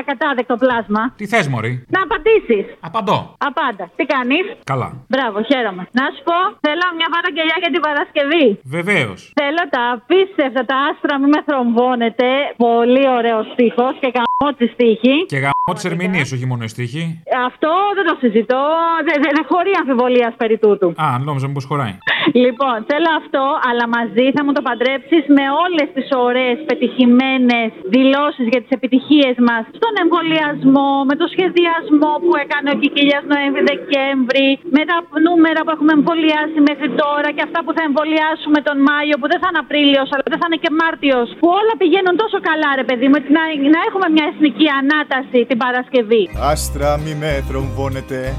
ακατάδεκτο 0.00 0.54
πλάσμα. 0.62 1.02
Τι 1.20 1.24
θες, 1.32 1.46
Μωρή; 1.52 1.72
Να 1.94 2.00
απαντήσεις. 2.06 2.64
Απαντώ. 2.88 3.18
Απάντα. 3.48 3.84
Τι 3.96 4.04
κάνεις; 4.12 4.44
Καλά. 4.72 4.88
Μπράβο, 5.12 5.36
χαίρομαι. 5.50 5.82
Να 6.00 6.04
σου 6.14 6.22
πω, 6.28 6.38
θέλω 6.64 6.86
μια 6.98 7.08
παραγγελιά 7.14 7.56
για 7.62 7.70
την 7.74 7.82
Παρασκευή. 7.86 8.46
Βεβαίως. 8.76 9.18
Θέλω 9.40 9.62
τα 9.74 9.82
απίστευτα, 9.94 10.60
τα 10.70 10.76
άστρα 10.88 11.14
μην 11.20 11.28
με 11.34 11.40
θρομβώνετε. 11.48 12.28
Πολύ 12.66 13.04
ωραίος 13.18 13.44
στίχος 13.52 13.94
και 14.02 14.10
καμώ 14.16 14.31
τη 14.58 14.66
στίχη. 14.74 15.16
Και 15.32 15.40
γαμώ 15.44 15.70
τι 15.76 15.82
ερμηνείε, 15.90 16.24
όχι 16.36 16.46
μόνο 16.50 16.62
η 16.68 16.70
στίχη. 16.74 17.04
Αυτό 17.48 17.72
δεν 17.96 18.04
το 18.10 18.14
συζητώ. 18.22 18.62
Δεν 19.06 19.16
δε, 19.22 19.28
δε 19.36 19.42
χωρεί 19.50 19.72
αμφιβολίας 19.80 20.32
περί 20.40 20.56
τούτου. 20.64 20.88
Α, 21.04 21.06
νόμιζα 21.28 21.46
μήπως 21.50 21.64
χωράει. 21.70 21.94
Λοιπόν, 22.44 22.76
θέλω 22.90 23.10
αυτό, 23.22 23.44
αλλά 23.68 23.84
μαζί 23.96 24.26
θα 24.36 24.40
μου 24.44 24.52
το 24.56 24.62
παντρέψεις 24.68 25.22
με 25.36 25.44
όλες 25.64 25.88
τις 25.96 26.06
ωραίες 26.26 26.56
πετυχημένες 26.68 27.68
δηλώσεις 27.94 28.46
για 28.52 28.60
τις 28.62 28.72
επιτυχίες 28.78 29.36
μας 29.48 29.62
στον 29.78 29.92
εμβολιασμό, 30.02 30.90
με 31.10 31.14
το 31.20 31.26
σχεδιασμό 31.34 32.12
που 32.24 32.32
έκανε 32.44 32.68
ο 32.74 32.76
Κικίλιας 32.82 33.24
Νοέμβρη-Δεκέμβρη, 33.32 34.48
με 34.76 34.82
τα 34.90 34.96
νούμερα 35.26 35.60
που 35.64 35.70
έχουμε 35.76 35.92
εμβολιάσει 35.98 36.58
μέχρι 36.68 36.88
τώρα 37.02 37.28
και 37.36 37.42
αυτά 37.48 37.58
που 37.64 37.72
θα 37.76 37.82
εμβολιάσουμε 37.88 38.58
τον 38.68 38.76
Μάιο, 38.88 39.14
που 39.20 39.26
δεν 39.32 39.38
θα 39.42 39.48
είναι 39.50 39.60
Απρίλιος, 39.64 40.08
αλλά 40.12 40.24
δεν 40.32 40.38
θα 40.40 40.46
είναι 40.48 40.60
και 40.64 40.70
Μάρτιος, 40.80 41.28
που 41.40 41.48
όλα 41.60 41.74
πηγαίνουν 41.82 42.14
τόσο 42.22 42.38
καλά, 42.48 42.70
ρε 42.80 42.84
παιδί 42.88 43.06
μου, 43.08 43.16
έτσι 43.20 43.30
να, 43.38 43.42
να 43.74 43.80
έχουμε 43.88 44.06
μια 44.16 44.28
εθνική 44.34 44.64
ανάταση 44.80 45.44
την 45.48 45.58
Παρασκευή. 45.58 46.30
Άστρα 46.40 46.98
μη 47.04 47.14
με 47.20 47.44
θρομβώνετε 47.48 48.34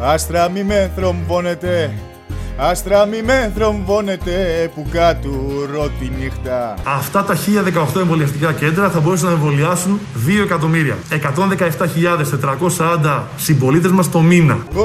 Άστρα 0.00 0.48
μη 0.48 0.62
με 0.64 0.90
θρομβώνετε 0.96 1.90
Άστρα 2.58 3.06
μη 3.06 3.22
με 3.22 3.52
θρομβώνετε 3.56 4.70
που 4.74 4.86
κατουρώ 4.92 5.88
τη 5.98 6.08
νύχτα 6.20 6.74
Αυτά 6.86 7.24
τα 7.24 7.34
1018 7.94 8.00
εμβολιαστικά 8.00 8.52
κέντρα 8.52 8.90
θα 8.90 9.00
μπορούσαν 9.00 9.28
να 9.28 9.34
εμβολιάσουν 9.34 10.00
2 10.26 10.30
εκατομμύρια. 10.44 10.96
117.440 11.10 13.22
συμπολίτες 13.36 13.90
μας 13.90 14.10
το 14.10 14.20
μήνα. 14.20 14.58
Ω, 14.76 14.80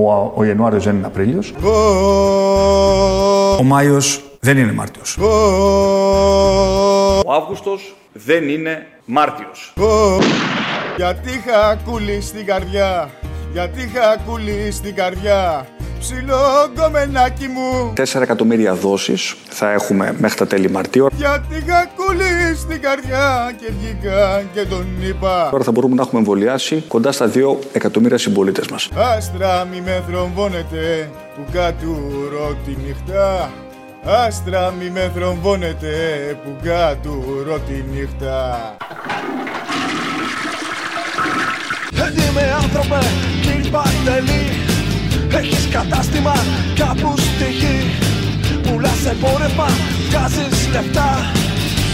Ο, 0.00 0.32
ο 0.36 0.44
Ιανουάριος 0.44 0.84
δεν 0.84 0.96
είναι 0.96 1.06
Απρίλιος. 1.06 1.52
ω, 1.64 1.68
Ο 3.58 3.62
Μάιος 3.62 4.20
δεν 4.40 4.58
είναι 4.58 4.72
Μάρτιος. 4.72 5.16
ω, 5.18 5.24
Ο 7.26 7.32
Αύγουστος 7.32 7.94
δεν 8.16 8.48
είναι 8.48 8.86
Μάρτιος. 9.04 9.72
ω. 9.80 10.18
Γιατί 10.96 11.30
είχα 11.30 11.78
κούλη 11.84 12.20
στην 12.20 12.46
καρδιά 12.46 13.10
Γιατί 13.52 13.80
είχα 13.82 14.16
κούλη 14.26 14.70
στην 14.72 14.94
καρδιά 14.94 15.66
Ψηλό 15.98 16.70
γκομενάκι 16.74 17.46
μου 17.46 17.92
4 18.14 18.20
εκατομμύρια 18.20 18.74
δόσεις 18.74 19.34
θα 19.48 19.72
έχουμε 19.72 20.14
μέχρι 20.18 20.38
τα 20.38 20.46
τέλη 20.46 20.70
Μαρτίου. 20.70 21.06
Γιατί 21.16 21.56
είχα 21.56 21.90
κούλη 21.96 22.56
στην 22.56 22.80
καρδιά 22.80 23.52
Και 23.60 23.72
βγήκα 23.78 24.42
και 24.54 24.64
τον 24.64 24.86
είπα 25.08 25.48
Τώρα 25.50 25.64
θα 25.64 25.70
μπορούμε 25.70 25.94
να 25.94 26.02
έχουμε 26.02 26.18
εμβολιάσει 26.18 26.84
κοντά 26.88 27.12
στα 27.12 27.30
2 27.34 27.38
εκατομμύρια 27.72 28.18
συμπολίτες 28.18 28.68
μας. 28.68 28.88
Άστρα 28.94 29.64
μη 29.64 29.80
με 29.80 30.02
θρομβώνετε 30.08 31.10
που 31.34 31.44
κατουρώ 31.52 32.56
τη 32.64 32.70
νύχτα 32.86 33.50
Άστρα 34.06 34.70
μη 34.78 34.90
με 34.90 35.10
θρομβώνετε 35.14 35.92
που 36.44 36.56
κατουρώ 36.62 37.58
τη 37.58 37.72
νύχτα 37.92 38.76
Έντιμε 42.06 42.44
άνθρωπε, 42.62 43.00
κύριε 43.42 43.70
Παντελή 43.70 44.44
Έχεις 45.38 45.68
κατάστημα 45.76 46.34
κάπου 46.80 47.10
στη 47.16 47.48
γη 47.60 47.78
Πουλάς 48.64 49.06
εμπόρευμα, 49.12 49.68
βγάζεις 50.08 50.58
λεφτά 50.74 51.10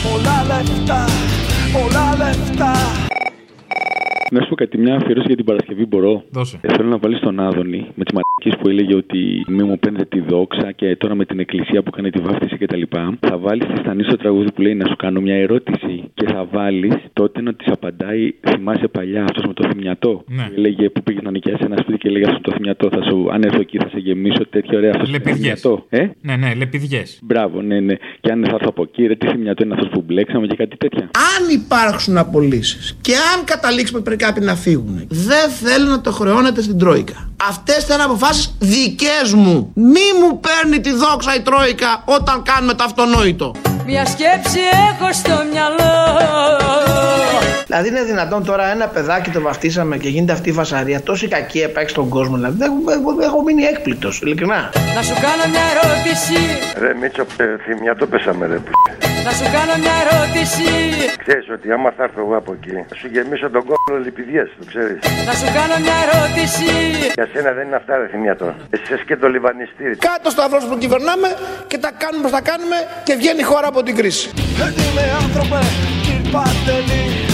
Πολλά 0.04 0.36
λεφτά, 0.50 1.04
πολλά 1.74 2.06
λεφτά 2.22 2.72
Να 4.30 4.40
σου 4.42 4.48
πω 4.48 4.54
κάτι, 4.54 4.78
μια 4.78 4.94
αφιέρωση 4.96 5.26
για 5.26 5.36
την 5.36 5.44
Παρασκευή 5.44 5.86
μπορώ; 5.86 6.22
Δώσε. 6.30 6.58
Ε, 6.62 6.68
θέλω 6.76 6.88
να 6.88 6.98
βάλεις 6.98 7.20
τον 7.20 7.40
Άδωνη 7.40 7.86
με 7.94 8.04
τι 8.04 8.14
μαρκέ 8.44 8.62
που 8.62 8.68
έλεγε 8.68 8.94
ότι 8.94 9.44
μη 9.48 9.62
μου 9.62 9.78
παίρνετε 9.78 10.04
τη 10.04 10.20
δόξα 10.20 10.72
και 10.72 10.96
τώρα 10.96 11.14
με 11.14 11.24
την 11.24 11.38
εκκλησία 11.38 11.82
που 11.82 11.90
κάνει 11.90 12.10
τη 12.10 12.20
βάφτιση 12.20 12.56
κτλ. 12.56 12.82
Θα 13.20 13.38
βάλεις 13.38 13.64
στη 13.64 13.76
στανή 13.78 14.02
στο 14.02 14.16
τραγούδι 14.16 14.52
που 14.52 14.60
λέει 14.62 14.74
να 14.74 14.86
σου 14.88 14.96
κάνω 14.96 15.20
μια 15.20 15.34
ερώτηση 15.34 16.10
και 16.14 16.26
θα 16.26 16.46
βάλεις 16.52 16.94
τότε 17.12 17.40
να 17.42 17.54
της 17.54 17.66
απαντάει. 17.72 18.34
Θυμάσαι 18.48 18.88
παλιά 18.88 19.22
αυτός 19.24 19.44
με 19.46 19.52
το 19.52 19.68
θυμιατό. 19.68 20.24
Ναι. 20.26 20.42
Που 20.42 20.52
έλεγε 20.56 20.88
που 20.88 21.02
πήγε 21.02 21.18
να 21.22 21.30
νοικιάσει 21.30 21.62
ένα 21.64 21.76
σπίτι 21.76 21.98
και 21.98 22.08
έλεγε 22.08 22.24
αυτό 22.26 22.40
το 22.40 22.52
θυμιατό. 22.52 22.88
Θα 22.90 23.02
σου, 23.02 23.28
αν 23.32 23.42
έρθω 23.42 23.60
εκεί 23.60 23.78
θα 23.78 23.88
σε 23.88 23.98
γεμίσω 23.98 24.46
τέτοιο 24.46 24.78
ωραίο 24.78 24.90
αυτός. 24.90 25.10
Λεπιδιές. 25.10 25.64
Ε; 25.88 26.06
Ναι, 26.20 26.36
ναι, 26.36 26.54
λεπιδιές. 26.54 27.18
Μπράβο, 27.22 27.62
ναι, 27.62 27.80
ναι. 27.80 27.94
Και 28.20 28.30
αν 28.32 28.44
θα 28.44 28.54
έρθω 28.54 28.68
από 28.68 28.82
εκεί, 28.82 29.06
ρε, 29.06 29.14
τι 29.14 29.26
θυμιατό 29.26 29.64
είναι 29.64 29.74
αυτός 29.74 29.88
που 29.88 30.04
μπλέξαμε 30.06 30.46
και 30.46 30.56
κάτι 30.56 30.76
τέτοια. 30.76 31.10
Αν 31.36 31.54
υπάρξουν 31.54 32.18
απολύσεις 32.18 32.98
και 33.00 33.12
αν 33.36 33.44
καταλήξουμε 33.44 34.00
πρέπει 34.00 34.22
κάποιοι 34.24 34.42
να 34.46 34.54
φύγουν, 34.54 35.06
δεν 35.08 35.50
θέλω 35.50 35.86
να 35.88 36.00
το 36.00 36.10
χρεώνετε 36.12 36.62
στην 36.62 36.78
Τρόικα. 36.78 37.30
Αυτές 37.48 37.84
θα 37.84 37.94
είναι 37.94 38.02
αποφάσεις 38.30 38.54
δικές 38.58 39.32
μου. 39.32 39.70
Μη 39.74 40.06
μου 40.20 40.40
παίρνει 40.40 40.80
τη 40.80 40.92
δόξα 40.92 41.34
η 41.34 41.40
Τρόικα 41.40 42.02
όταν 42.04 42.42
κάνουμε 42.42 42.74
το 42.74 42.84
αυτονόητο. 42.84 43.54
Μια 43.86 44.06
σκέψη 44.06 44.60
έχω 44.90 45.12
στο 45.12 45.44
μυαλό 45.52 47.09
Δηλαδή 47.70 47.88
είναι 47.88 48.02
δυνατόν 48.02 48.44
τώρα 48.44 48.70
ένα 48.70 48.86
παιδάκι 48.88 49.30
το 49.30 49.40
βαφτίσαμε 49.40 49.96
και 49.96 50.08
γίνεται 50.08 50.32
αυτή 50.32 50.48
η 50.48 50.52
φασαρία. 50.52 51.00
Τόση 51.00 51.28
κακία 51.28 51.66
υπάρχει 51.68 51.90
στον 51.90 52.08
κόσμο. 52.08 52.36
Δηλαδή 52.36 52.56
δεν 52.58 52.70
έχω, 52.70 53.20
έχω 53.22 53.42
μείνει 53.42 53.62
έκπληκτος, 53.62 54.20
ειλικρινά. 54.20 54.72
Να 54.94 55.02
σου 55.02 55.14
κάνω 55.26 55.44
μια 55.54 55.64
ερώτηση 55.74 56.34
Ρε 56.78 56.94
Μίτσο, 56.94 57.22
ε, 57.36 57.44
θυμιατό 57.64 58.06
πέσαμε 58.06 58.46
ρε 58.46 58.58
π***. 58.64 58.68
Να 59.24 59.30
σου 59.38 59.46
κάνω 59.56 59.74
μια 59.84 59.96
ερώτηση 60.04 60.66
Ξέρεις 61.24 61.46
ότι 61.56 61.66
άμα 61.72 61.90
θα 61.96 62.02
έρθω 62.06 62.20
εγώ 62.24 62.36
από 62.36 62.52
εκεί 62.58 62.76
Θα 62.88 62.94
σου 63.00 63.06
γεμίσω 63.12 63.50
τον 63.50 63.62
κόλλο 63.68 63.98
λιπηδιές, 64.04 64.48
το 64.58 64.64
ξέρεις 64.70 64.98
Να 65.28 65.32
σου 65.40 65.48
κάνω 65.58 65.74
μια 65.86 65.96
ερώτηση 66.06 66.70
Για 67.18 67.26
σένα 67.32 67.50
δεν 67.52 67.66
είναι 67.66 67.76
αυτά 67.76 67.96
ρε 67.96 68.06
θυμιατό 68.12 68.54
Εσύ 68.70 68.94
είσαι 68.94 69.04
και 69.06 69.16
το 69.16 69.28
λιβανιστήρι 69.28 69.96
Κάτω 69.96 70.30
στο 70.30 70.42
αυρός 70.42 70.64
που 70.68 70.76
κυβερνάμε 70.78 71.28
και 71.70 71.78
τα 71.78 71.90
κάνουμε 72.02 72.20
όπως 72.26 72.32
τα 72.38 72.42
κάνουμε 72.50 72.76
και 73.06 73.14
βγαίνει 73.20 73.40
η 73.40 73.48
χώρα 73.52 73.66
από 73.72 73.82
την 73.82 73.94
κρίση. 73.96 74.30
Έντιμε 74.66 75.04
άνθρωπε, 75.22 75.60
κύριε 76.04 76.30
Παντελή 76.34 77.29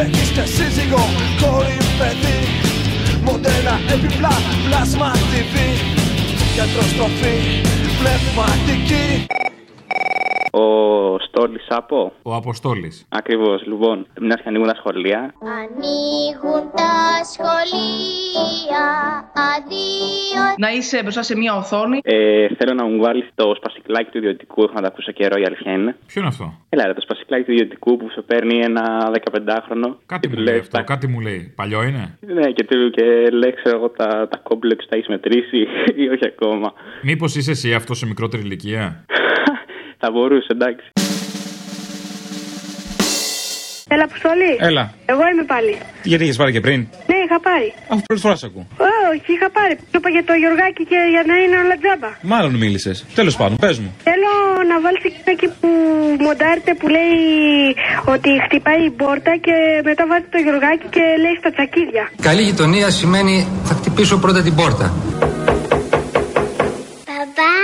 Έχεις 0.00 0.30
και 0.30 0.40
σύζυγο, 0.40 1.02
κόρη, 1.40 1.76
παιδί 1.98 2.38
Μοντέλα, 3.24 3.74
επιπλά, 3.94 4.34
πλάσμα 4.66 5.10
TV 5.12 5.54
Γιατροστροφή, 6.54 7.36
πνευματική 7.98 9.26
Ο 10.54 11.18
Στόλης 11.18 11.64
Σάπο. 11.68 12.12
Ο 12.22 12.34
Αποστόλης. 12.34 13.06
Ακριβώς, 13.08 13.66
λοιπόν. 13.66 14.06
Μιας 14.20 14.40
και 14.40 14.48
ανοίγουν 14.48 14.66
τα 14.66 14.74
σχολεία. 14.74 15.34
Ανοίγουν 15.40 16.70
τα 16.74 17.24
σχολεία, 17.32 18.84
αδείο. 19.34 19.91
Να 20.58 20.70
είσαι 20.72 21.02
μπροστά 21.02 21.22
σε 21.22 21.36
μια 21.36 21.54
οθόνη. 21.54 21.98
Ε, 22.02 22.46
θέλω 22.58 22.74
να 22.74 22.84
μου 22.84 22.98
βάλεις 23.02 23.28
το 23.34 23.54
σπασικλάκι 23.56 24.10
του 24.10 24.18
ιδιωτικού. 24.18 24.62
Έχω 24.62 24.72
να 24.74 24.80
τα 24.80 24.86
ακούσω 24.86 25.12
καιρό, 25.12 25.40
η 25.40 25.44
αλήθεια 25.44 25.72
είναι. 25.72 25.96
Ποιο 26.06 26.20
είναι 26.20 26.28
αυτό; 26.28 26.54
Έλα, 26.68 26.86
ρε, 26.86 26.92
το 26.94 27.00
σπασικλάκι 27.00 27.44
του 27.44 27.52
ιδιωτικού 27.52 27.96
που 27.96 28.08
σε 28.10 28.20
παίρνει 28.22 28.58
ένα 28.62 29.10
15χρονο. 29.24 29.88
Κάτι 30.06 30.28
μου 30.28 30.36
λέει 30.36 30.58
αυτό, 30.58 30.84
κάτι 30.84 31.06
μου 31.08 31.20
λέει. 31.20 31.52
Παλιό 31.56 31.82
είναι; 31.82 32.18
Ναι, 32.20 32.50
και, 32.50 32.64
του- 32.64 32.90
και 32.90 33.04
λέει, 33.32 33.54
ξέρω 33.62 33.76
εγώ, 33.76 33.88
τα, 33.90 34.28
τα 34.30 34.36
κόμπλεξ 34.42 34.86
τα 34.88 34.96
έχεις 34.96 35.08
μετρήσει 35.08 35.58
ή 36.02 36.08
όχι 36.08 36.26
ακόμα. 36.26 36.72
Μήπως 37.02 37.34
είσαι 37.36 37.50
εσύ 37.50 37.74
αυτός 37.74 37.98
σε 37.98 38.06
μικρότερη 38.06 38.42
ηλικία; 38.42 39.04
Θα 40.02 40.10
μπορούσε, 40.10 40.46
εντάξει. 40.50 40.86
Έλα, 43.88 44.04
Αποστολή. 44.04 44.56
Έλα. 44.58 44.94
Εγώ 45.06 45.20
είμαι 45.32 45.44
πάλι. 45.44 45.76
Γιατί 46.02 46.24
είχες 46.24 46.36
πάρει 46.36 46.52
και 46.52 46.60
πριν; 46.60 46.80
Ναι, 47.06 47.16
είχα 47.24 47.40
πάρει. 47.40 47.72
Αφού 47.88 48.02
πρώτη 48.02 48.20
φορά 48.22 48.36
σε 48.36 48.46
ακούω. 48.46 48.66
Όχι, 49.12 49.28
είχα 49.36 49.48
πάρει. 49.58 49.74
Το 49.92 49.96
είπα 50.00 50.08
για 50.16 50.24
το 50.28 50.32
Γιωργάκι 50.42 50.82
και 50.90 50.98
για 51.14 51.22
να 51.30 51.34
είναι 51.42 51.56
όλα 51.64 51.76
τζάμπα. 51.82 52.10
Μάλλον 52.32 52.52
μίλησες. 52.62 52.96
Τέλος 53.18 53.34
πάντων, 53.40 53.56
πες 53.64 53.76
μου. 53.82 53.88
Θέλω 54.08 54.32
να 54.70 54.76
βάλει 54.84 54.98
εκεί 55.34 55.48
που 55.60 55.68
μοντάρετε 56.26 56.70
που 56.78 56.86
λέει 56.96 57.16
ότι 58.14 58.30
χτυπάει 58.46 58.82
η 58.90 58.92
πόρτα 59.02 59.32
και 59.46 59.54
μετά 59.88 60.02
βάζει 60.10 60.26
το 60.34 60.38
Γιωργάκι 60.44 60.86
και 60.96 61.04
λέει 61.24 61.36
στα 61.42 61.50
τσακίδια. 61.54 62.04
Καλή 62.28 62.42
γειτονία 62.48 62.88
σημαίνει 63.00 63.34
θα 63.68 63.74
χτυπήσω 63.78 64.16
πρώτα 64.24 64.40
την 64.42 64.54
πόρτα. 64.60 64.86
Παπά, 67.10 67.54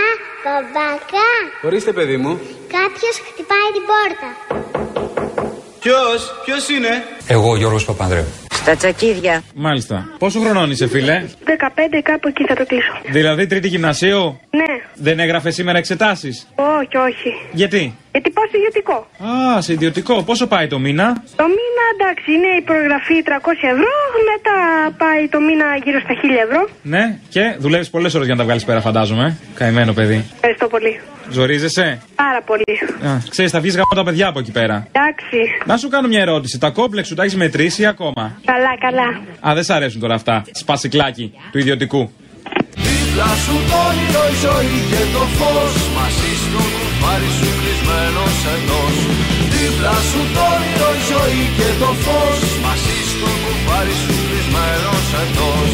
παπακά, 0.47 1.31
Ορίστε, 1.67 1.93
παιδί 1.93 2.17
μου. 2.17 2.33
κάποιος 2.79 3.15
χτυπάει 3.29 3.69
την 3.77 3.85
πόρτα. 3.91 4.29
Ποιος, 5.81 6.21
ποιος 6.45 6.69
είναι; 6.69 6.89
Εγώ, 7.27 7.57
Γιώργος 7.57 7.85
Παπανδρέου. 7.85 8.48
Στα 8.69 8.77
τσακίδια. 8.77 9.43
Μάλιστα. 9.55 10.09
Πόσο 10.19 10.41
χρονών 10.41 10.71
είσαι, 10.71 10.87
φίλε; 10.89 11.23
15 11.45 12.01
κάπου 12.03 12.29
εκεί 12.29 12.45
θα 12.45 12.55
το 12.55 12.67
κλείσω. 12.67 12.93
Δηλαδή 13.11 13.47
τρίτη 13.47 13.69
γυμνασίου; 13.69 14.41
Ναι. 14.51 14.73
Δεν 14.95 15.19
έγραφες 15.19 15.55
σήμερα 15.55 15.79
εξετάσεις; 15.79 16.47
Όχι, 16.55 16.97
όχι. 16.97 17.31
Γιατί; 17.53 17.79
Ε, 17.79 18.09
Γιατί 18.13 18.31
πάω 18.31 18.45
στο 18.49 18.57
ιδιωτικό. 18.59 18.97
Α, 19.57 19.61
σε 19.61 19.73
ιδιωτικό. 19.73 20.23
Πόσο 20.23 20.47
πάει 20.47 20.67
το 20.67 20.79
μήνα; 20.79 21.23
Το 21.37 21.45
μήνα 21.45 21.85
εντάξει 21.99 22.33
είναι 22.33 22.51
η 22.61 22.63
προγραφή 22.63 23.15
300 23.25 23.29
ευρώ, 23.75 23.93
μετά 24.31 24.57
πάει 24.99 25.29
το 25.29 25.41
μήνα 25.41 25.65
γύρω 25.85 26.01
στα 26.01 26.15
1000 26.15 26.43
ευρώ. 26.47 26.69
Ναι, 26.83 27.19
και 27.29 27.57
δουλεύεις 27.59 27.91
πολλές 27.91 28.15
ώρες 28.15 28.27
για 28.27 28.35
να 28.35 28.41
τα 28.41 28.47
βγάλεις 28.47 28.65
πέρα, 28.65 28.81
φαντάζομαι. 28.81 29.37
Καημένο 29.55 29.93
παιδί. 29.93 30.25
Ευχαριστώ 30.35 30.67
πολύ. 30.69 31.01
Ζορίζεσαι; 31.31 32.01
Πάρα 32.15 32.43
πολύ. 32.43 32.65
Α, 33.13 33.19
ξέρεις, 33.29 33.51
θα 33.51 33.61
βγεις 33.61 33.75
γάμο 33.75 33.95
τα 33.95 34.05
παιδιά 34.05 34.27
από 34.29 34.39
εκεί 34.39 34.53
πέρα. 34.53 34.87
Εντάξει. 34.93 35.39
Να 35.67 35.77
σου 35.77 35.89
κάνω 35.89 36.09
μια 36.09 36.21
ερώτηση. 36.21 36.59
Τα 36.59 36.71
κόμπλεξ 36.71 37.09
σου 37.09 37.15
τα 37.15 37.23
έχεις 37.23 37.37
μετρήσει 37.37 37.83
ή 37.83 37.87
ακόμα; 37.87 38.41
Καλά, 38.45 38.73
καλά. 38.81 39.09
Α, 39.49 39.55
δεν 39.55 39.65
σ' 39.65 39.71
αρέσουν 39.71 40.01
τώρα 40.01 40.15
αυτά. 40.15 40.45
Σπασικλάκι 40.53 41.33
του 41.53 41.59
ιδιωτικού. 41.59 42.11
Δίπλα 42.85 43.31
σου 43.45 43.55
το 43.71 43.77
όνειρο 43.89 44.25
η 44.35 44.37
ζωή 44.45 44.77
και 44.91 45.03
το 45.15 45.23
φως 45.39 45.75
Μαζί 45.97 46.31
στο 46.45 46.61
κουφάρι 46.75 47.31
σου 47.39 47.49
κλεισμένος 47.61 48.37
εντός 48.55 48.97
Δίπλα 49.53 49.97
σου 50.09 50.21
το 50.35 50.43
όνειρο 50.55 50.91
η 51.01 51.03
ζωή 51.13 51.43
και 51.57 51.69
το 51.83 51.91
φως 52.05 52.41
Μαζί 52.65 52.97
στο 53.13 53.31
κουφάρι 53.43 53.95
σου 54.03 54.15
κλεισμένος 54.27 55.07
εντός 55.23 55.73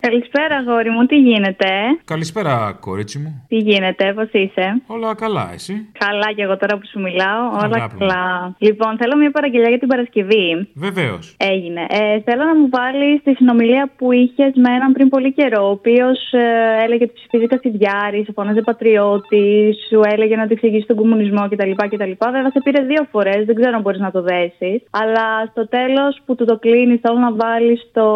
Καλησπέρα, 0.00 0.56
αγόρι 0.56 0.90
μου, 0.90 1.06
τι 1.06 1.16
γίνεται; 1.16 1.68
Καλησπέρα, 2.04 2.76
κορίτσι 2.80 3.18
μου. 3.18 3.44
Τι 3.48 3.56
γίνεται, 3.56 4.12
πώς 4.12 4.28
είσαι; 4.32 4.82
Όλα 4.86 5.14
καλά, 5.14 5.50
εσύ; 5.54 5.74
Καλά 5.98 6.28
και 6.36 6.42
εγώ 6.42 6.56
τώρα 6.56 6.74
που 6.78 6.86
σου 6.92 7.00
μιλάω. 7.00 7.42
Όλα 7.64 7.76
Αγάπη 7.76 7.94
μου. 7.94 7.98
καλά. 7.98 8.54
Λοιπόν, 8.58 8.96
θέλω 9.00 9.16
μια 9.16 9.30
παραγγελιά 9.30 9.68
για 9.68 9.78
την 9.78 9.88
Παρασκευή. 9.88 10.68
Βεβαίως. 10.74 11.36
Έγινε. 11.38 11.80
Ε, 11.88 12.20
θέλω 12.26 12.44
να 12.44 12.54
μου 12.58 12.68
βάλεις 12.76 13.22
τη 13.22 13.34
συνομιλία 13.34 13.90
που 13.96 14.12
είχες 14.12 14.52
με 14.54 14.70
έναν 14.74 14.92
πριν 14.92 15.08
πολύ 15.08 15.32
καιρό, 15.32 15.62
ο 15.66 15.70
οποίος 15.70 16.32
ε, 16.32 16.84
έλεγε 16.84 17.04
ότι 17.04 17.12
ψηφίζει 17.14 17.46
Κασιδιάρη, 17.46 18.24
σε 18.24 18.32
φώναζε 18.32 18.60
πατριώτης, 18.60 19.76
σου 19.88 20.00
έλεγε 20.12 20.36
να 20.36 20.46
του 20.46 20.52
εξηγήσει 20.52 20.86
τον 20.86 20.96
κομμουνισμό 20.96 21.48
κτλ. 21.48 21.70
κτλ. 21.92 22.12
Βέβαια, 22.34 22.50
σε 22.50 22.60
πήρε 22.64 22.82
δύο 22.84 23.06
φορές, 23.10 23.40
δεν 23.46 23.54
ξέρω 23.54 23.74
αν 23.76 23.82
μπορείς 23.82 24.00
να 24.00 24.10
το 24.10 24.22
δέσεις. 24.22 24.76
Αλλά 24.90 25.26
στο 25.50 25.68
τέλος 25.68 26.20
που 26.24 26.34
του 26.34 26.44
το 26.44 26.58
κλείνεις, 26.58 27.00
θέλω 27.02 27.18
να 27.18 27.32
βάλεις 27.32 27.80
το 27.92 28.06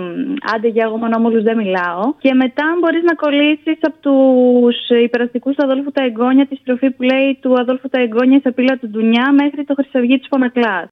μ, 0.00 0.04
άντε 0.54 0.68
για 0.68 0.84
εγώ 0.86 0.96
μονόμολου 1.30 1.42
δεν 1.42 1.56
μιλάω. 1.56 2.02
Και 2.24 2.34
μετά 2.34 2.64
μπορείς 2.80 3.02
να 3.02 3.14
κολλήσεις 3.14 3.78
από 3.88 3.98
τους 4.06 4.76
υπεραστικούς 5.02 5.54
του 5.56 5.64
Αδόλφου 5.66 5.90
τα 5.90 6.02
εγγόνια 6.04 6.46
τη 6.46 6.56
στροφή 6.56 6.90
που 6.90 7.02
λέει 7.02 7.38
του 7.42 7.52
Αδόλφου 7.62 7.88
τα 7.88 8.00
εγγόνια 8.00 8.38
σε 8.42 8.50
πύλα 8.52 8.74
του 8.80 8.88
Ντουνιά 8.88 9.32
μέχρι 9.32 9.64
το 9.64 9.74
Χρυσαυγή 9.74 10.18
της 10.18 10.26
Φωνακλά. 10.30 10.88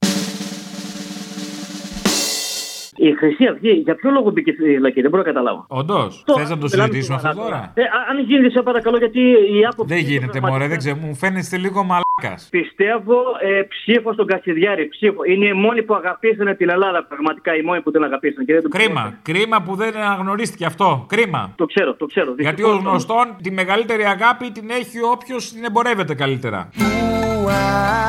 Η 3.00 3.12
Χρυσή 3.12 3.44
Αυγή, 3.46 3.70
για 3.84 3.94
ποιο 3.94 4.10
λόγο 4.10 4.30
μπήκε 4.30 4.52
στη 4.52 4.62
φυλακή, 4.62 5.00
δεν 5.00 5.10
μπορώ 5.10 5.22
να 5.22 5.28
καταλάβω. 5.32 5.64
Όντως. 5.68 6.22
Το- 6.26 6.38
Θες 6.38 6.50
να 6.50 6.58
το 6.58 6.66
μιλάμε 6.70 6.88
συζητήσουμε 6.88 7.16
αυτό 7.16 7.28
σοβαρά 7.28 7.48
τώρα; 7.50 7.72
Ε, 7.74 7.82
α- 7.82 8.06
αν 8.10 8.24
γίνεται, 8.24 8.50
σε 8.50 8.62
παρακαλώ, 8.62 8.96
γιατί 8.96 9.20
η 9.20 9.64
άποψη. 9.72 9.94
Δεν 9.94 10.02
γίνεται, 10.04 10.40
μωρέ, 10.40 10.66
δεν 10.68 10.78
ξέρω. 10.78 10.96
Μου 10.96 11.14
φαίνεστε 11.14 11.56
λίγο 11.56 11.82
μαλάκα. 11.82 12.07
Πιστεύω 12.50 13.14
ε, 13.42 13.62
ψήφο 13.62 14.12
στον 14.12 14.26
Κασιδιάρη. 14.26 14.88
Ψήφο. 14.88 15.24
Είναι 15.24 15.46
οι 15.46 15.52
μόνοι 15.52 15.82
που 15.82 15.94
αγαπήσανε 15.94 16.54
την 16.54 16.68
Ελλάδα. 16.70 17.04
Πραγματικά 17.04 17.56
οι 17.56 17.62
μόνοι 17.62 17.80
που 17.80 17.90
την 17.90 18.02
αγαπήσανε. 18.04 18.44
Και 18.44 18.52
δεν 18.52 18.62
το 18.62 18.68
Κρίμα. 18.68 19.18
Κρίμα 19.22 19.62
που 19.62 19.74
δεν 19.74 19.96
αναγνωρίστηκε 19.96 20.64
αυτό. 20.64 21.04
Κρίμα. 21.08 21.52
Το 21.56 21.66
ξέρω, 21.66 21.94
το 21.94 22.06
ξέρω. 22.06 22.34
Γιατί 22.38 22.54
Δυστυχώς 22.54 22.70
ω 22.74 22.78
όμως. 22.78 22.90
γνωστόν 22.90 23.36
τη 23.42 23.50
μεγαλύτερη 23.50 24.04
αγάπη 24.04 24.50
την 24.50 24.70
έχει 24.70 24.98
όποιος 25.12 25.52
την 25.52 25.64
εμπορεύεται 25.64 26.14
καλύτερα. 26.14 26.68
Του 26.78 27.50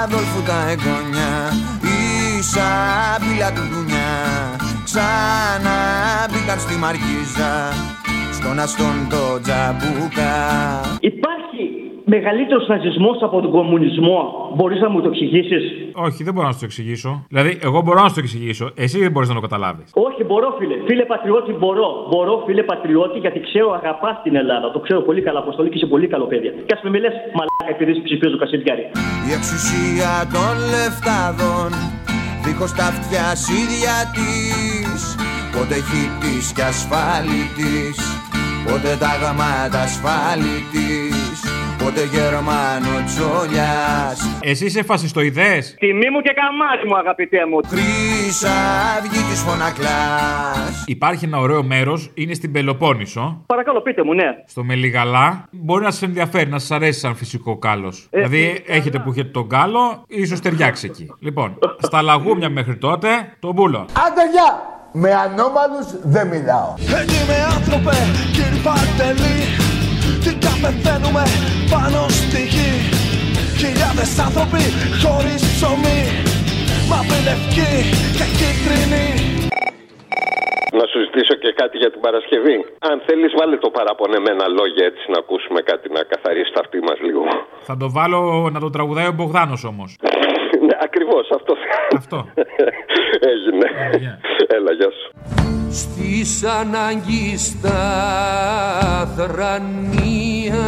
Αδόλφου 0.04 0.42
τα 0.46 0.70
εγγόνια 0.70 1.32
Η 1.82 2.42
σαπίλα 2.42 3.50
του 3.56 3.62
δουνιά 3.74 4.10
Ξανά 4.84 5.78
μπήκαν 6.32 6.60
στη 6.60 6.76
Μαρκίζα 6.78 7.52
Στον 8.32 8.60
αστόν 8.60 9.08
το 9.10 9.40
τζαμπούκα 9.42 10.34
Υπάρχει 11.00 11.19
μεγαλύτερος 12.16 12.68
ναζισμός 12.68 13.18
από 13.22 13.42
τον 13.42 13.52
κομμουνισμό. 13.52 14.20
Μπορείς 14.56 14.80
να 14.84 14.90
μου 14.90 15.02
το 15.02 15.10
εξηγήσεις; 15.14 15.64
Όχι, 16.06 16.24
δεν 16.24 16.34
μπορώ 16.34 16.48
να 16.48 16.54
σου 16.54 16.60
το 16.60 16.66
εξηγήσω. 16.66 17.12
Δηλαδή, 17.30 17.52
εγώ 17.68 17.82
μπορώ 17.82 18.00
να 18.02 18.08
σου 18.08 18.18
το 18.20 18.24
εξηγήσω. 18.26 18.66
Εσύ 18.84 18.98
δεν 19.00 19.12
μπορείς 19.12 19.30
να 19.30 19.36
το 19.36 19.42
καταλάβεις. 19.48 19.88
Όχι, 20.08 20.22
μπορώ, 20.24 20.56
φίλε. 20.60 20.76
Φίλε 20.88 21.06
πατριώτη, 21.14 21.52
μπορώ. 21.62 21.90
Μπορώ, 22.12 22.44
φίλε 22.46 22.64
πατριώτη, 22.64 23.18
γιατί 23.20 23.40
ξέρω 23.40 23.68
αγαπάς 23.80 24.16
την 24.24 24.36
Ελλάδα. 24.36 24.72
Το 24.72 24.80
ξέρω 24.80 25.02
πολύ 25.02 25.22
καλά, 25.22 25.40
Αποστολή 25.40 25.70
και 25.70 25.78
είσαι 25.78 25.90
πολύ 25.96 26.08
καλό 26.08 26.26
παιδί. 26.26 26.50
Και 26.68 26.74
ας 26.76 26.82
με 26.84 27.00
λε 27.04 27.10
μαλάκα 27.38 27.68
επειδή 27.76 28.02
ψηφίζω 28.08 28.38
Κασιδιάρη. 28.38 28.86
Η 29.28 29.32
εξουσία 29.38 30.12
των 30.36 30.54
λεφτάδων 30.74 31.70
Δίχως 32.44 32.74
τα 32.74 32.86
αυτιά 32.94 33.28
ίδια 33.62 33.98
της 34.16 35.02
Πότε 35.54 35.78
χίτης 35.90 36.54
και 36.56 36.62
ασφάλιτης 36.62 37.98
Πότε 38.66 38.92
τα 39.00 39.12
γαμάτα 39.22 39.82
ασφάλιτης 39.82 41.19
Πότε 41.90 42.06
Γερμανο 42.06 43.04
τσόλιας 43.06 44.40
Εσύ 44.42 44.66
είσαι 44.66 44.84
φασιστοειδές; 44.84 45.76
Τιμή 45.80 46.10
μου 46.10 46.22
και 46.22 46.34
καμάρι 46.36 46.88
μου, 46.88 46.98
αγαπητέ 46.98 47.38
μου. 47.46 47.60
Χρύσα 47.68 48.52
αυγή 48.98 49.24
της 49.30 49.42
φωνακλάς 49.42 50.84
Υπάρχει 50.86 51.26
ένα 51.26 51.38
ωραίο 51.40 51.64
μέρος, 51.64 52.12
είναι 52.14 52.34
στην 52.34 52.52
Πελοπόννησο. 52.52 53.44
Παρακαλώ, 53.46 53.82
πείτε 53.82 54.04
μου, 54.04 54.14
ναι. 54.14 54.26
Στο 54.46 54.64
Μελιγαλά. 54.64 55.48
Μπορεί 55.52 55.84
να 55.84 55.92
σας 55.92 56.02
ενδιαφέρει, 56.02 56.50
να 56.50 56.60
σας 56.60 56.72
αρέσει 56.72 57.00
σαν 57.00 57.16
φυσικό 57.16 57.58
κάλος. 57.58 58.08
Ε, 58.10 58.18
δηλαδή, 58.18 58.64
έχετε 58.68 59.00
που 59.00 59.10
έχετε 59.10 59.30
τον 59.30 59.50
κάλο, 59.50 60.04
ίσως 60.08 60.40
ταιριάξει 60.40 60.86
εκεί. 60.86 61.12
Λοιπόν, 61.20 61.58
στα 61.80 62.02
λαγούμια 62.02 62.50
μέχρι 62.50 62.78
τότε, 62.78 63.08
τον 63.40 63.54
μπούλο. 63.54 63.78
Άντε 63.78 64.30
γεια! 64.32 64.78
Με 64.92 65.14
ανώμαλους 65.14 65.88
δεν 66.04 66.28
μιλάω. 66.28 66.74
Έτσι 67.02 67.26
με 67.28 67.36
άνθρωπε, 67.56 67.96
κύριε 68.34 68.60
Παντελή 68.64 69.69
Τι 70.24 70.32
καπεθαίνουμε 70.46 71.24
πάνω 71.74 72.00
στη 72.20 72.42
γη 72.54 72.72
Χιλιάδες 73.62 74.12
άνθρωποι 74.28 74.64
χωρίς 75.02 75.42
ψωμί 75.56 76.02
Μαύρη 76.90 77.20
λευκή 77.28 77.74
και 78.18 78.26
κίτρινη 78.38 79.06
Να 80.80 80.86
σου 80.92 81.00
ζητήσω 81.06 81.36
και 81.44 81.52
κάτι 81.62 81.76
για 81.84 81.92
την 81.94 82.02
Παρασκευή. 82.06 82.58
Αν 82.90 82.96
θέλεις, 83.08 83.32
βάλε 83.40 83.58
το 83.66 83.70
παραπονεμένα 83.78 84.46
λόγια 84.58 84.84
έτσι 84.92 85.04
να 85.14 85.18
ακούσουμε 85.24 85.60
κάτι 85.62 85.88
να 85.96 86.02
καθαρίσει 86.12 86.52
τα 86.56 86.60
αυτή 86.66 86.80
μας 86.88 86.98
λίγο. 87.08 87.22
Θα 87.70 87.76
το 87.82 87.88
βάλω 87.98 88.50
να 88.56 88.60
το 88.60 88.70
τραγουδάει 88.70 89.08
ο 89.08 89.16
Μπογδάνος 89.18 89.64
όμως. 89.72 89.90
Ναι, 90.70 90.78
ακριβώς 90.82 91.30
αυτό. 91.36 91.54
Αυτό. 91.96 92.26
Έγινε. 93.32 93.68
Έλα, 94.48 94.72
γεια 94.72 94.90
σου. 94.98 95.12
Στις 95.72 96.44
ανάγκης 96.44 97.46
στα 97.46 97.80
θρανία 99.18 100.68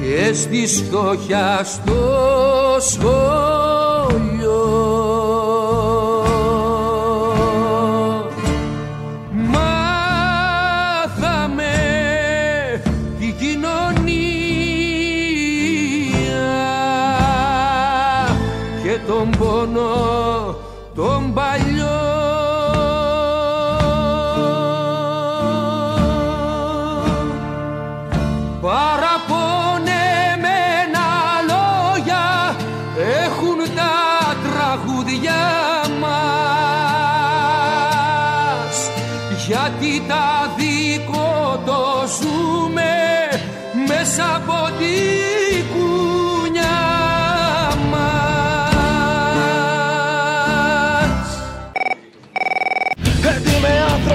και 0.00 0.32
στη 0.32 0.66
φτώχεια 0.66 1.60
στο 1.64 1.96
σχολείο 2.78 3.41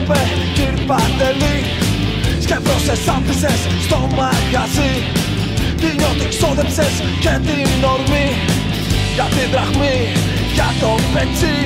Έτοιμε 0.08 0.20
άνθρωπε, 0.20 0.20
κύριε 0.56 0.86
Παντελή. 0.90 1.58
Σκεφτόσες 2.46 3.02
άφησες 3.16 3.60
στο 3.86 4.00
μαγαζί. 4.18 4.94
Τι 5.80 5.88
νιώτη 5.98 6.28
ξόδεψες 6.34 6.94
και 7.24 7.34
την 7.48 7.84
ορμή. 7.94 8.28
Για 9.16 9.28
την 9.36 9.48
δραχμή, 9.54 9.98
για 10.56 10.70
το 10.82 10.92
πετσί. 11.14 11.58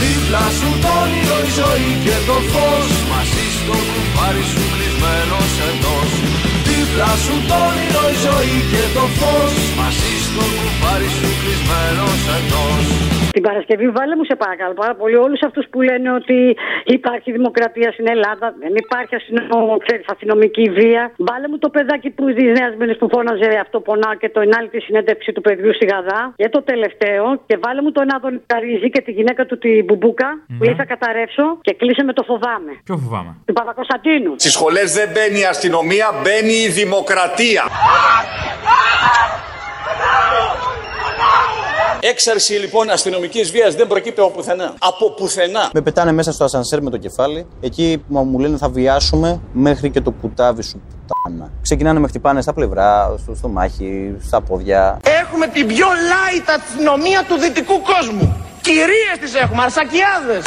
Δίπλα 0.00 0.44
σου 0.58 0.70
το 0.82 0.90
όνειρο 1.02 1.38
η 1.48 1.50
ζωή 1.60 1.90
και 2.04 2.16
το 2.28 2.36
φως. 2.52 2.88
Μαζί 3.10 3.46
στο 3.58 3.76
κουφάρι 3.90 4.44
σου 4.50 4.62
κλεισμένος 4.72 5.52
εντός. 5.68 6.10
Δίπλα 6.66 7.12
σου 7.24 7.34
το 7.48 7.56
όνειρο 7.68 8.04
η 8.14 8.16
ζωή 8.26 8.56
και 8.72 8.84
το 8.96 9.04
φως. 9.18 9.54
Μαζί 9.78 10.12
στο 10.26 10.44
κουφάρι 10.56 11.10
σου 11.16 11.28
κλεισμένος 11.40 12.20
εντός 12.36 13.11
Την 13.36 13.42
Παρασκευή 13.42 13.88
βάλε 13.88 14.14
μου 14.16 14.24
σε 14.24 14.34
παρακαλώ 14.44 14.74
πάρα 14.82 14.94
πολύ 14.94 15.16
όλου 15.16 15.36
αυτού 15.48 15.60
που 15.70 15.80
λένε 15.88 16.08
ότι 16.12 16.56
υπάρχει 16.84 17.32
δημοκρατία 17.32 17.92
στην 17.92 18.06
Ελλάδα, 18.14 18.46
δεν 18.62 18.72
υπάρχει 18.84 19.14
αστυνομο, 19.14 19.76
ξέρεις, 19.84 20.04
αστυνομική 20.14 20.64
βία. 20.78 21.02
Βάλε 21.16 21.48
μου 21.48 21.58
το 21.58 21.68
παιδάκι 21.68 22.10
που 22.10 22.24
τη 22.36 22.44
Νέα 22.44 22.68
Μήνε 22.78 22.94
που 22.94 23.08
φώναζε 23.14 23.48
αυτό 23.64 23.80
πονάω 23.80 24.14
και 24.14 24.28
το 24.28 24.40
ενάλι 24.40 24.68
τη 24.68 24.80
συνέντευξη 24.80 25.32
του 25.32 25.40
παιδιού 25.40 25.74
στη 25.74 25.84
Γαδά. 25.92 26.20
Και 26.36 26.48
το 26.48 26.62
τελευταίο 26.62 27.24
και 27.46 27.56
βάλε 27.64 27.82
μου 27.82 27.92
τον 27.92 28.14
Άδων 28.14 28.42
Καρίζη 28.46 28.90
και 28.90 29.00
τη 29.00 29.10
γυναίκα 29.10 29.46
του 29.46 29.58
την 29.58 29.84
Μπουμπούκα 29.84 30.28
που 30.58 30.64
λέει 30.64 30.74
θα 30.74 30.84
καταρρεύσω 30.84 31.58
και 31.60 31.74
κλείσε 31.74 32.02
με 32.04 32.12
το 32.12 32.22
φοβάμαι. 32.22 32.72
Ποιο 32.84 32.96
φοβάμαι. 32.96 33.36
Του 33.46 33.52
Παπακοσταντίνου. 33.52 34.32
Στι 34.36 34.50
σχολέ 34.50 34.84
δεν 34.98 35.08
μπαίνει 35.12 35.40
η 35.40 35.44
αστυνομία, 35.44 36.06
μπαίνει 36.22 36.54
η 36.66 36.68
δημοκρατία. 36.68 37.62
Έξαρση 42.04 42.52
λοιπόν 42.52 42.90
αστυνομικής 42.90 43.50
βίας 43.50 43.74
δεν 43.74 43.86
προκύπτει 43.86 44.20
από 44.20 44.30
πουθενά. 44.30 44.74
Από 44.78 45.10
πουθενά. 45.10 45.70
Με 45.72 45.80
πετάνε 45.80 46.12
μέσα 46.12 46.32
στο 46.32 46.44
ασανσέρ 46.44 46.82
με 46.82 46.90
το 46.90 46.96
κεφάλι. 46.96 47.46
Εκεί 47.60 48.04
που 48.08 48.18
μου 48.18 48.38
λένε 48.38 48.56
θα 48.56 48.68
βιάσουμε 48.68 49.40
μέχρι 49.52 49.90
και 49.90 50.00
το 50.00 50.10
κουτάβι 50.10 50.62
σου 50.62 50.80
πουτάνα. 50.88 51.50
Ξεκινάνε 51.62 51.98
με 52.00 52.08
χτυπάνε 52.08 52.40
στα 52.42 52.52
πλευρά, 52.52 53.14
στο 53.22 53.34
στομάχι, 53.34 54.14
στα 54.22 54.40
πόδια. 54.40 54.98
Έχουμε 55.22 55.46
την 55.46 55.66
πιο 55.66 55.86
light 55.86 56.56
αστυνομία 56.58 57.24
του 57.28 57.36
δυτικού 57.38 57.80
κόσμου. 57.82 58.36
Κυρίες 58.60 59.16
τις 59.20 59.34
έχουμε, 59.34 59.62
αρσακιάδες. 59.62 60.42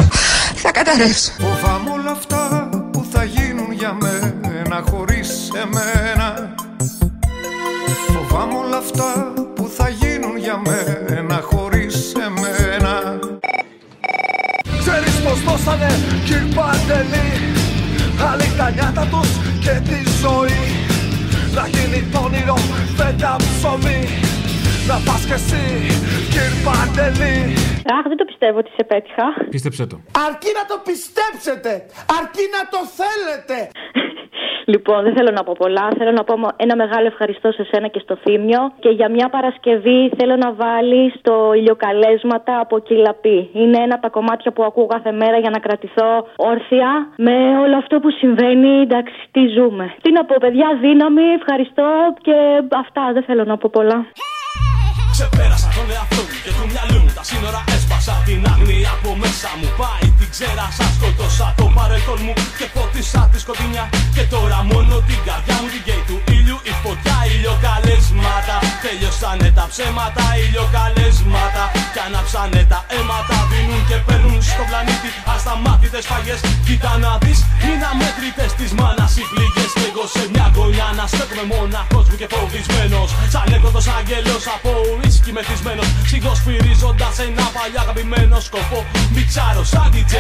Θα 0.55 0.71
καταρρεύσω. 0.71 1.31
Φοβάμαι 1.39 1.89
όλα 1.89 2.12
αυτά 2.12 2.69
που 2.91 3.05
θα 3.12 3.24
γίνουν 3.24 3.71
για 3.71 3.97
μένα 4.01 4.83
χωρίς 4.91 5.51
εμένα 5.63 6.55
Φοβάμαι 8.13 8.57
όλα 8.57 8.77
αυτά 8.77 9.33
που 9.55 9.71
θα 9.75 9.89
γίνουν 9.89 10.38
για 10.38 10.62
μένα 10.65 11.04
χωρίς 12.05 12.27
εμένα 12.27 13.19
Ξέρεις 14.79 15.15
πως 15.24 15.39
δώσανε 15.43 15.91
κυρ 16.25 16.43
Παντελή. 16.55 17.27
Άλλη 18.31 18.51
τα 18.57 18.71
νιάτα 18.71 19.07
τους 19.12 19.29
και 19.59 19.81
τη 19.89 20.00
ζωή. 20.21 20.63
Να 21.55 21.67
γίνει 21.67 22.03
το 22.12 22.19
όνειρο 22.19 22.57
φέτα 22.97 23.35
ψωμί 23.35 24.25
Να 24.89 24.97
πας 25.07 25.25
κι 25.25 25.35
εσύ 25.39 25.63
κυρ 26.33 26.53
Παντελή 26.65 27.37
Αχ, 27.95 28.03
δεν 28.11 28.17
το 28.17 28.25
πιστεύω 28.25 28.57
ότι 28.57 28.71
σε 28.77 28.83
πέτυχα. 28.91 29.27
Πίστεψε 29.49 29.85
το. 29.91 29.95
Αρκεί 30.27 30.51
να 30.59 30.63
το 30.71 30.77
πιστέψετε. 30.87 31.71
Αρκεί 32.17 32.45
να 32.55 32.61
το 32.73 32.79
θέλετε. 32.99 33.57
Λοιπόν, 34.73 35.03
δεν 35.03 35.13
θέλω 35.15 35.31
να 35.31 35.43
πω 35.43 35.53
πολλά. 35.57 35.87
Θέλω 35.97 36.11
να 36.11 36.23
πω 36.23 36.33
ένα 36.55 36.75
μεγάλο 36.75 37.05
ευχαριστώ 37.07 37.51
σε 37.51 37.63
σένα 37.71 37.87
και 37.87 37.99
στο 37.99 38.15
Θήμιο. 38.23 38.61
Και 38.79 38.89
για 38.89 39.09
μια 39.09 39.29
Παρασκευή 39.29 40.11
θέλω 40.17 40.35
να 40.35 40.53
βάλεις 40.53 41.13
το 41.21 41.53
ηλιοκαλέσματα 41.53 42.59
από 42.59 42.79
Κυλαπή. 42.79 43.49
Είναι 43.53 43.77
ένα 43.85 43.93
από 43.93 44.01
τα 44.01 44.09
κομμάτια 44.09 44.51
που 44.51 44.63
ακούω 44.63 44.85
κάθε 44.85 45.11
μέρα 45.11 45.37
για 45.37 45.49
να 45.49 45.59
κρατηθώ 45.59 46.27
όρθια 46.35 46.89
με 47.17 47.35
όλο 47.63 47.77
αυτό 47.77 47.99
που 47.99 48.09
συμβαίνει. 48.09 48.81
Εντάξει, 48.81 49.19
τι 49.31 49.41
ζούμε. 49.47 49.95
Τι 50.01 50.11
να 50.11 50.25
πω, 50.25 50.35
παιδιά, 50.39 50.77
δύναμη, 50.81 51.23
ευχαριστώ 51.39 51.87
και 52.21 52.35
αυτά. 52.83 53.03
Δεν 53.13 53.23
θέλω 53.23 53.43
να 53.43 53.57
πω 53.57 53.69
πολλά. 53.71 54.05
Ξεπέρασα 55.17 55.69
τον 55.75 55.88
εαυτό 55.95 56.22
μου 56.27 56.38
και 56.43 56.51
του 56.57 56.65
μυαλού 56.72 57.00
μου. 57.03 57.12
Τα 57.17 57.24
σύνορα 57.29 57.62
έσπασα 57.75 58.15
την 58.25 58.39
άγνοια 58.51 58.91
από 58.95 59.12
μέσα 59.24 59.50
μου. 59.60 59.67
Πάει 59.81 60.07
την 60.19 60.29
ξέρασα, 60.34 60.86
σκοτώσα 60.95 61.48
το 61.60 61.65
παρελθόν 61.75 62.19
μου 62.25 62.34
Και 62.57 62.67
φώτισα 62.74 63.22
τη 63.31 63.38
σκοτεινιά. 63.43 63.86
Και 64.15 64.24
τώρα 64.34 64.60
μόνο 64.72 64.93
την 65.10 65.19
καρδιά 65.27 65.55
μου 65.62 65.67
την 65.74 65.81
καίει 65.88 66.03
του 66.10 66.17
ήλιου 66.36 66.57
Η 66.72 66.74
φωτιά 66.84 67.17
ηλιοκαλέσματα 67.34 67.84
Τελειώσανε 68.97 69.49
τα 69.59 69.65
ψέματα 69.71 70.25
ηλιοκαλέσματα. 70.43 71.63
Κι 71.93 72.01
ανάψανε 72.07 72.61
τα 72.71 72.79
αίματα 72.93 73.37
Δίνουν 73.49 73.81
και 73.89 73.97
παίρνουν 74.07 74.39
στο 74.51 74.63
πλανήτη 74.69 75.09
Ασταμάτητες 75.33 76.05
φαγές. 76.11 76.39
Κοίτα 76.65 76.91
να 77.03 77.11
δεις 77.23 77.39
είναι 77.67 77.85
αμέτρητες 77.91 78.51
της 78.59 78.71
μάνας 78.79 79.13
οι 79.19 79.23
πληγές. 79.31 79.71
Κι 79.77 79.87
εγώ 79.91 80.05
σε 80.15 80.23
μια 80.33 80.47
γωνιά 80.55 80.87
να 80.99 81.05
στέκομαι 81.11 81.45
μόναχος 81.51 82.05
μου 82.09 82.15
και 82.21 82.27
φοβισμένος. 82.33 83.09
Σαν 83.33 83.47
έκοτος 83.55 83.87
άγγελος 83.97 84.43
από 84.55 84.69
ουίσκι 84.89 85.31
μεθυσμένος. 85.37 85.87
Σιγοσφυρίζοντας 86.09 87.15
ένα 87.27 87.45
παλιά 87.55 87.81
αγαπημένο 87.85 88.37
σκοπό. 88.47 88.79
Μιξάρω 89.15 89.63
σαν 89.71 89.87
DJ 89.93 90.13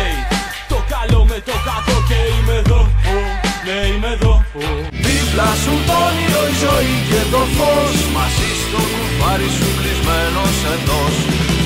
Το 0.71 0.77
καλό 0.93 1.19
με 1.29 1.37
το 1.47 1.55
κακό 1.67 1.97
και 2.09 2.19
είμαι 2.33 2.55
εδώ. 2.61 2.79
Oh, 3.11 3.27
Ναι 3.65 3.77
είμαι 3.91 4.09
εδώ. 4.15 4.33
Oh. 4.61 4.94
Δίπλα 5.37 5.55
σου 5.63 5.75
το 5.89 5.95
όνειρο 6.09 6.41
η 6.53 6.55
ζωή 6.65 6.95
και 7.09 7.21
το 7.33 7.41
φως 7.55 7.97
Μαζί 8.15 8.49
στο 8.63 8.81
κουφάρι 8.93 9.49
σου 9.57 9.67
κλεισμένος 9.79 10.55
εντός 10.73 11.15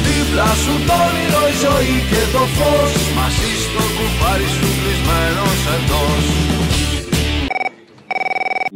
Δίπλα 0.06 0.50
σου 0.64 0.74
το 0.88 0.96
όνειρο 1.08 1.42
η 1.54 1.56
ζωή 1.66 1.96
και 2.12 2.24
το 2.36 2.44
φως 2.58 2.94
Μαζί 3.18 3.52
στο 3.66 3.84
κουφάρι 3.96 4.50
σου 4.58 4.70
κλεισμένος 4.80 5.60
εντός 5.76 6.24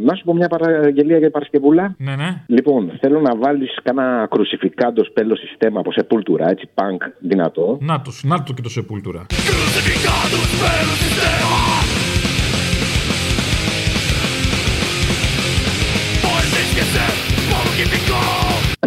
Να 0.08 0.14
σου 0.16 0.24
πω 0.26 0.34
μια 0.40 0.50
παραγγελία 0.54 1.18
για 1.18 1.32
Παρασκευούλα. 1.36 1.86
Ναι, 1.98 2.16
ναι. 2.22 2.30
Λοιπόν, 2.56 2.82
θέλω 3.02 3.20
να 3.28 3.34
βάλεις 3.44 3.72
κάνα 3.84 4.28
κρουσιφικάντο 4.32 5.04
σπέλος 5.10 5.40
συστέμα 5.40 5.80
από 5.80 5.92
σεπούλτουρα, 5.92 6.50
έτσι, 6.50 6.66
πανκ, 6.74 7.02
δυνατό. 7.20 7.78
Να 7.82 8.02
τους, 8.02 8.24
να 8.24 8.44
του 8.44 8.54
και 8.54 8.62
το 8.62 8.70
σεπούλτουρα. 8.70 9.26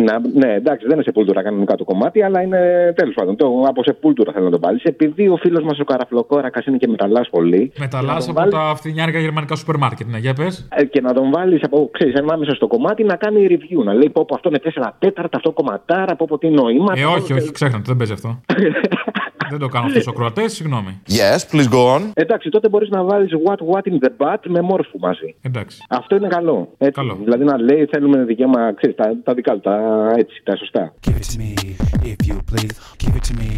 Να, 0.00 0.20
ναι, 0.34 0.54
εντάξει, 0.54 0.84
δεν 0.86 0.94
είναι 0.94 1.02
σεπούλτουρα 1.02 1.42
κανονικά 1.42 1.74
το 1.74 1.84
κομμάτι, 1.84 2.22
αλλά 2.22 2.42
είναι 2.42 2.58
τέλος 2.96 3.14
πάντων. 3.14 3.36
Το, 3.36 3.46
από 3.68 3.82
σεπούλτουρα 3.84 4.32
θέλω 4.32 4.44
να 4.44 4.50
το 4.50 4.58
βάλει. 4.60 4.80
Επειδή 4.82 5.28
ο 5.28 5.36
φίλος 5.36 5.64
μας 5.64 5.78
ο 5.78 5.84
Καραφλοκόρακας 5.84 6.66
είναι 6.66 6.76
και 6.76 6.88
μεταλλάς 6.88 7.28
πολύ. 7.30 7.72
Μεταλλά 7.78 8.12
να 8.12 8.18
τον 8.18 8.28
από 8.30 8.38
βάλεις- 8.38 8.54
τα 8.54 8.74
φθηνιάρικα 8.76 9.18
γερμανικά 9.18 9.54
σούπερ 9.54 9.76
μάρκετ. 9.76 10.06
Ναι, 10.06 10.18
για 10.18 10.34
πες. 10.34 10.68
ε, 10.74 10.84
και 10.84 11.00
να 11.00 11.12
τον 11.12 11.30
βάλεις 11.30 11.62
από, 11.62 11.88
ξέρεις, 11.92 12.14
ανάμεσα 12.14 12.54
στο 12.54 12.66
κομμάτι 12.66 13.04
να 13.04 13.16
κάνει 13.16 13.46
review. 13.50 13.84
Να 13.84 13.92
λέει 13.92 14.10
πω, 14.10 14.24
πω 14.24 14.34
αυτό 14.34 14.48
είναι 14.48 14.58
4 14.58 14.92
τέταρτα, 14.98 15.36
αυτό 15.36 15.52
κομματάρα, 15.52 16.16
πω, 16.16 16.24
πω 16.28 16.38
τι 16.38 16.48
νοήμα. 16.48 16.92
Ε, 16.96 17.04
όχι, 17.04 17.32
όχι, 17.32 17.50
ξέχνατε, 17.52 17.82
δεν 17.86 17.96
παίζει 17.96 18.12
αυτό. 18.12 18.40
δεν 19.50 19.58
το 19.58 19.68
κάνω 19.68 19.86
αυτό 19.86 20.10
ο 20.10 20.12
Κροατέ, 20.12 20.48
συγγνώμη. 20.48 21.00
Yes, 21.08 21.54
please 21.54 21.68
go 21.70 21.96
on. 21.96 22.00
Εντάξει, 22.14 22.48
τότε 22.48 22.68
μπορείς 22.68 22.88
να 22.88 23.02
βάλεις 23.02 23.30
what 23.44 23.58
what 23.72 23.82
in 23.92 24.06
the 24.06 24.10
butt 24.20 24.38
με 24.46 24.60
μόρφου 24.60 24.98
μαζί. 24.98 25.34
Εντάξει. 25.42 25.78
Αυτό 25.88 26.16
είναι 26.16 26.28
καλό. 26.28 26.68
Έτσι. 26.78 27.00
Δηλαδή 27.24 27.44
να 27.44 27.58
λέει 27.58 27.86
θέλουμε 27.90 28.24
δικαίωμα, 28.24 28.74
ξέρεις, 28.74 28.96
τα, 28.96 29.16
τα 29.24 29.34
δικά 29.34 29.52
του, 29.52 29.60
τα, 29.60 29.76
έτσι, 30.16 30.40
τα 30.44 30.56
σωστά. 30.56 30.94
Give 31.06 31.10
it 31.10 31.26
to 31.32 31.38
me 31.42 31.50
if 32.12 32.20
you 32.28 32.36
please. 32.52 32.74
Give 33.02 33.14
it 33.18 33.24
to 33.30 33.34
me 33.40 33.48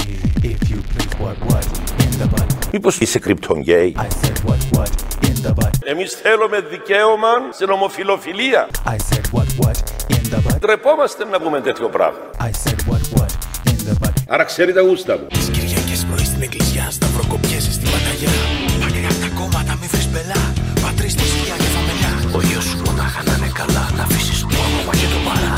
if 0.53 0.61
you 0.71 0.79
please. 0.93 1.13
What, 1.25 1.37
what 1.51 1.67
in 2.05 2.13
the 2.21 2.29
butt? 2.35 2.69
Μήπως 2.73 2.99
είσαι 3.01 3.19
κρυπτον 3.19 3.59
γκέι. 3.61 3.95
I 3.99 4.01
said 4.01 4.51
what, 4.51 4.79
what 4.79 4.91
in 5.29 5.47
the 5.47 5.53
butt; 5.55 5.71
Εμείς 5.85 6.13
θέλουμε 6.15 6.61
δικαίωμα 6.61 7.29
στην 7.53 7.71
ομοφιλοφιλία. 7.71 8.69
I 8.87 8.97
said 8.97 9.25
what, 9.33 9.65
what 9.65 9.79
in 10.09 10.35
the 10.35 10.37
butt; 10.37 10.61
Τρεπόμαστε 10.61 11.25
να 11.25 11.41
πούμε 11.41 11.61
τέτοιο 11.61 11.89
πράγμα. 11.89 12.19
I 12.41 12.69
said 12.69 12.79
what, 12.91 13.19
what 13.19 13.33
in 13.71 13.79
the 13.89 14.07
butt; 14.07 14.13
Άρα 14.29 14.45
ξέρει 14.45 14.73
τα 14.73 14.81
γούστα 14.81 15.19
μου. 15.19 15.27
Εκκλησιά, 16.49 16.87
σταυροκοπιέσαι 16.97 17.73
στην 17.77 17.89
Παναγιά. 17.93 18.35
Πάνε 18.81 19.01
από 19.11 19.21
τα 19.25 19.31
κόμματα, 19.39 19.73
μη 19.81 19.87
βρεις 19.93 20.09
μπελά. 20.13 20.43
Πατρίς 20.83 21.15
τη 21.19 21.25
σκιά 21.33 21.57
και 21.63 21.69
φαμελιά. 21.75 22.13
Ο 22.37 22.41
γιος 22.47 22.65
σου 22.69 22.77
μονάχα 22.87 23.21
να 23.29 23.33
είναι 23.37 23.51
καλά, 23.61 23.85
να 23.97 24.03
αφήσεις 24.09 24.39
το 24.53 24.57
όνομα 24.67 24.93
και 25.01 25.09
το 25.15 25.21
παρά. 25.27 25.55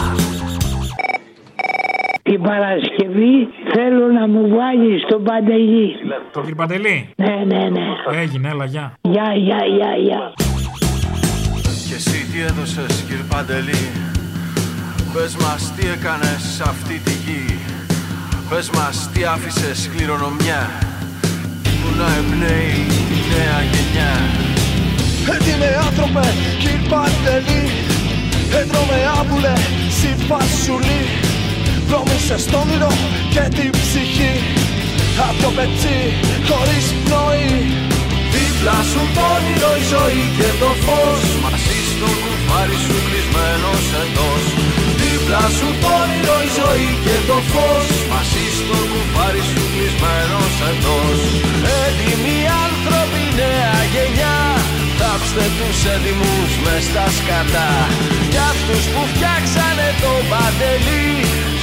Την 2.29 2.41
Παρασκευή 2.49 3.37
θέλω 3.75 4.05
να 4.19 4.25
μου 4.33 4.43
βάλεις 4.57 5.01
τον 5.11 5.21
Παντελή. 5.29 5.89
Το 6.35 6.41
κύριο 6.41 6.59
Παντελή; 6.63 6.97
Ναι, 7.25 7.35
ναι, 7.51 7.63
ναι. 7.75 7.85
Έγινε, 8.23 8.49
έλα, 8.53 8.67
γεια. 8.75 8.87
Γεια, 9.13 9.29
γεια, 9.47 9.61
γεια, 9.77 9.93
γεια. 10.07 10.23
Και 11.89 11.97
εσύ 12.01 12.19
τι 12.31 12.39
έδωσες 12.49 12.93
κύριε 13.07 13.27
Παντελή; 13.33 13.83
Πες 15.13 15.33
μας 15.43 15.63
τι 15.75 15.83
έκανες 15.97 16.41
σε 16.57 16.63
αυτή 16.73 16.97
τη 17.07 17.15
γη 17.25 17.70
Πες 18.51 18.71
μας 18.71 18.97
τι 19.13 19.21
άφησες 19.35 19.79
κληρονομιά; 19.93 20.63
Που 21.81 21.89
να 21.99 22.09
εμπνέει 22.19 22.81
τη 23.09 23.19
νέα 23.31 23.59
γενιά. 23.73 24.13
Έτοιμε 25.35 25.71
άνθρωπε 25.87 26.27
κύριε 26.61 26.89
Παντελή. 26.91 27.65
Έτρωμε 28.61 28.99
άμπουλε 29.19 29.55
συμπασουλή 29.99 31.03
Δρόμησες 31.89 32.45
το 32.51 32.59
όνειρο 32.65 32.93
και 33.35 33.45
την 33.57 33.71
ψυχή. 33.81 34.35
Απ' 35.29 35.39
το 35.43 35.51
πετσί 35.57 35.99
χωρίς 36.49 36.87
πνοή. 37.03 37.55
Δίπλα 38.35 38.79
σου 38.91 39.03
το 39.17 39.23
όνειρο 39.37 39.73
η 39.83 39.85
ζωή 39.93 40.23
και 40.39 40.51
το 40.61 40.71
φως. 40.85 41.23
Μαζί 41.45 41.79
στο 41.93 42.09
κουφάρι 42.23 42.79
σου 42.85 42.97
κλεισμένος 43.07 43.85
εντός. 44.03 44.45
Δίπλα 45.01 45.45
σου 45.57 45.69
το 45.83 45.91
όνειρο 46.03 46.37
η 46.47 46.49
ζωή 46.59 46.91
και 47.05 47.17
το 47.29 47.39
φως 47.53 47.90
κλεισμένος 50.61 50.69
εντός 50.71 51.21
Έτοιμοι 51.85 52.39
άνθρωποι 52.65 53.23
νέα 53.41 53.79
γενιά. 53.95 54.39
Θάψτε 54.99 55.47
τους 55.57 55.79
έτοιμους 55.95 56.51
μες 56.65 56.83
στα 56.91 57.07
σκατά. 57.17 57.71
Κι 58.33 58.41
αυτούς 58.53 58.85
που 58.93 59.03
φτιάξανε 59.11 59.89
το 60.03 60.13
παντελή. 60.31 61.09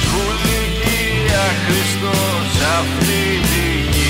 Σχολική 0.04 1.02
άχρηστο 1.46 2.16
σε 2.54 2.66
αυτή 2.80 3.22
τη 3.48 3.64
γη 3.92 4.08